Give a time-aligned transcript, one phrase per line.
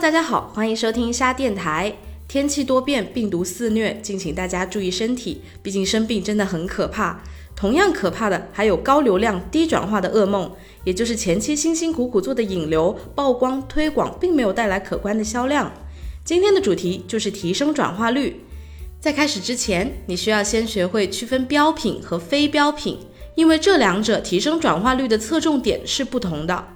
[0.00, 1.94] 大家好，欢迎收听虾电台。
[2.26, 7.20] 天气多变，病毒肆虐，敬请大家注意身体，毕竟生病真的很可怕。
[7.54, 10.50] 同样可怕的还有高流量、低转化的噩梦，
[10.84, 15.70] 也就是前期辛辛苦苦做的引流、曝光、推广，并没有带来可观的销量。
[16.24, 18.40] 今天的主题就是提升转化率。
[19.00, 23.00] 在开始之前，你需要先学会区分标品和非标品，
[23.34, 26.68] 因为这两者提升转化率的侧重点是不同的。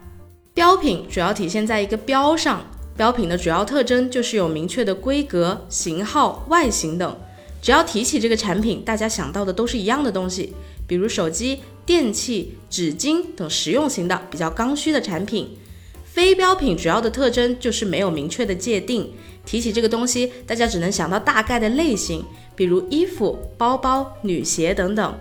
[0.53, 2.65] 标品主要体现在一个标上，
[2.97, 7.17] 标品的主要特征就是有明确的规格、型号、外形等。
[7.61, 10.53] 只要提起这个产品，大家想到的都是一样的东西。
[10.87, 15.57] 比如手机、电器、纸巾等实用型的比较刚需的产品，
[16.05, 19.11] 非标品主要的特征就是没有明确的界定。
[19.47, 22.23] 提起这个东西，大家只能想到大概的类型，
[22.55, 25.15] 比如衣服、包包、女鞋等等。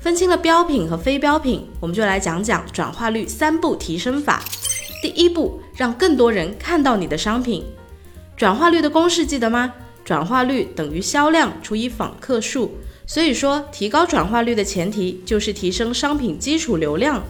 [0.00, 4.42] 分清了标品和非标品，我们就来讲讲转化率三步提升法。
[5.04, 7.62] 第一步，让更多人看到你的商品。
[8.38, 9.74] 转化率的公式记得吗？
[10.02, 12.78] 转化率等于销量除以访客数。
[13.04, 17.22] 所以说，提高转化率的前提就是提升商品基础流量。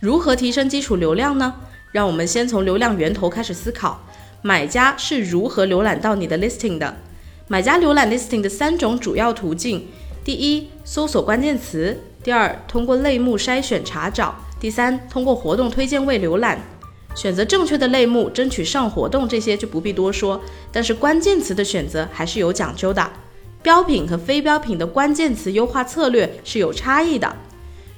[0.00, 1.54] 如何提升基础流量呢？
[1.92, 4.04] 让我们先从流量源头开始思考。
[4.42, 6.96] 买家是如何浏览到你的 listing 的？
[7.46, 9.86] 买家浏览 listing 的三种主要途径：
[10.24, 16.58] 第一，搜索关键词；第二，通过类目筛选查找；第三，通过活动推荐位浏览。
[17.14, 20.40] 选择正确的类目，争取上活动，这些就不必多说。
[20.72, 23.10] 但是关键词的选择还是有讲究的。
[23.62, 27.36] 标品和非标品的关键词优化策略是有差异的。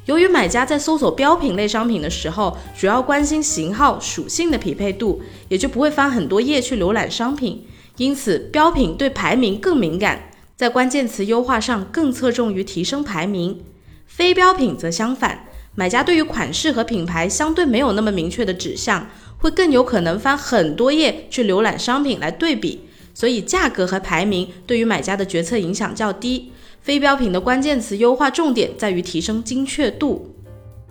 [0.06, 7.64] 由于买家在搜索标品类商品的时候，主要关心型号、属性的匹配度，也就不会翻很多页去浏览商品。
[7.98, 13.60] 因此，标品对排名更敏感，在关键词优化上更侧重于提升排名。
[14.04, 22.82] 非标品则相反，买家对于款式和品牌相对没有那么明确的指向，会更有可能翻很多页去浏览商品来对比。
[23.14, 26.52] 所以价格和排名对于买家的决策影响较低。
[26.80, 30.34] 非标品的关键词优化重点在于提升精确度。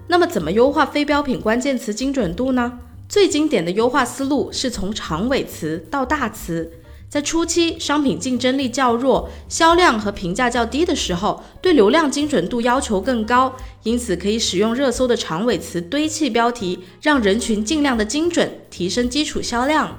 [0.07, 2.79] 那么怎么优化非标品关键词精准度呢？
[3.09, 6.71] 最经典的优化思路是从长尾词到大词。
[7.11, 19.93] 在初期商品竞争力较弱、销量和评价较低的时候，对流量精准度要求更高，因此可以使用热搜的长尾词堆砌标题，让人群尽量的精准，提升基础销量。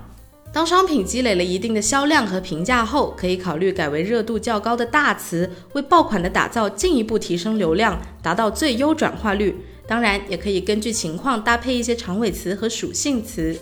[0.55, 9.63] 当商品积累了一定的销量和评价后，可以考虑改为热度较高的大词，为爆款的打造进一步提升流量，达到最优转化率。
[9.87, 13.55] 当然，也可以根据情况搭配一些长尾词和属性词。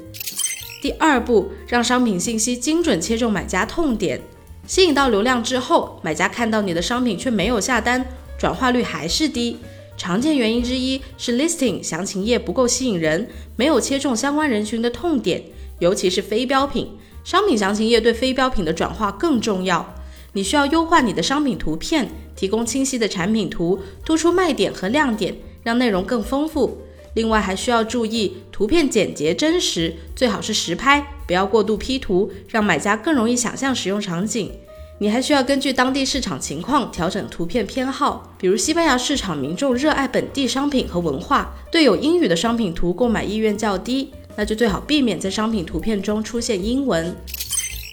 [0.81, 4.21] 第二步，让商品信息精准切中买家痛点，
[4.67, 8.07] 吸引到流量之后，买家看到你的商品却没有下单，
[8.39, 9.59] 转化率还是低。
[9.99, 15.43] 常见原因之一是 listing 详情页不够吸引人，没有切中相关人群的痛点。
[15.81, 16.91] 尤其是非标品
[17.25, 19.95] 商品详情页对非标品的转化更重要。
[20.33, 26.79] 你需要优化你的商品图片，提供清晰的产品图，突出卖点和亮点，让内容更丰富。
[27.15, 34.53] 另外还需要注意图片简洁真实，最好是实拍，不要过度 P 图，让买家更容易想象使用场景。
[34.99, 44.11] 你还需要根据当地市场情况调整图片偏好，比如西班牙市场民众热爱本地商品和文化，对有英语的商品图购买意愿较低。
[44.37, 47.15] 那就最好避免在商品图片中出现英文。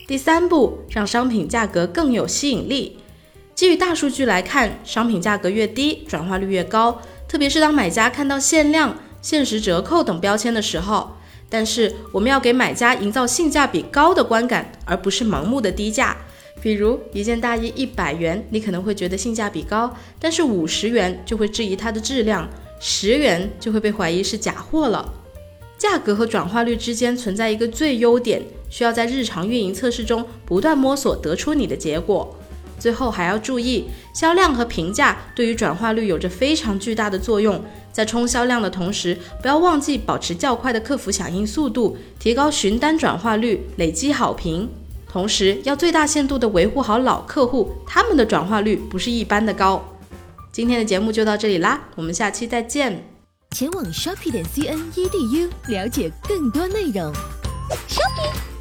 [0.05, 2.97] 第三步，让商品价格更有吸引力。
[3.55, 7.01] 基于大数据来看，商品价格越低，转化率越高。
[7.27, 11.11] 特别是当买家看到限量、限时折扣等标签的时候。
[11.49, 16.17] 但是我们要给买家营造性价比高的观感，而不是盲目的低价。
[16.61, 22.49] 比如一件大衣一百元，你可能会觉得性价比高，但是五十元就会质疑它的质量，
[22.81, 25.13] 十元就会被怀疑是假货了。
[25.77, 32.35] 价格和转化率之间存在一个最优点，需要在日常运营测试中不断摸索，得出你的结果。
[32.79, 37.63] 最后还要注意，销量和评价对于转化率有着非常巨大的作用。
[37.91, 44.69] 在冲销量的同时，不要忘记保持较快的客服响应速度，提高询单转化率，累积好评。
[45.09, 49.83] 同时要最大限度地维护好老客户，他们的转化率不是一般的高。
[50.51, 53.03] 今天的节目就到这里啦，我们下期再见。
[53.51, 57.11] 前往 shopping 点 cn edu 了解更多内容。
[57.87, 58.56] shopping。